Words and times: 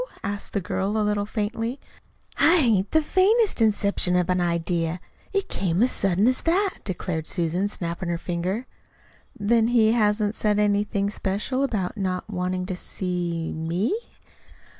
asked 0.23 0.53
the 0.53 0.59
girl 0.59 0.97
a 0.97 1.05
little 1.05 1.27
faintly. 1.27 1.79
"I 2.39 2.57
hain't 2.57 2.89
the 2.89 3.03
faintest 3.03 3.61
inception 3.61 4.15
of 4.15 4.31
an 4.31 4.41
idea. 4.41 4.99
It 5.31 5.47
came 5.47 5.83
as 5.83 5.91
sudden 5.91 6.27
as 6.27 6.41
that," 6.41 6.79
declared 6.83 7.27
Susan, 7.27 7.67
snapping 7.67 8.09
her 8.09 8.17
finger. 8.17 8.65
"Then 9.39 9.67
he 9.67 9.91
hasn't 9.91 10.33
said 10.33 10.57
anything 10.57 11.11
special 11.11 11.63
about 11.63 11.97
not 11.97 12.27
wanting 12.27 12.65
to 12.65 12.75
see 12.75 13.53
me?" 13.53 13.93